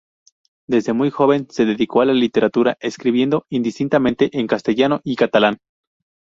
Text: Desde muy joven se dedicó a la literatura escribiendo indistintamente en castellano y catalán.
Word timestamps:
Desde 0.67 0.93
muy 0.93 1.11
joven 1.11 1.45
se 1.51 1.63
dedicó 1.63 2.01
a 2.01 2.05
la 2.05 2.13
literatura 2.13 2.75
escribiendo 2.79 3.45
indistintamente 3.51 4.31
en 4.33 4.47
castellano 4.47 4.99
y 5.03 5.15
catalán. 5.15 5.59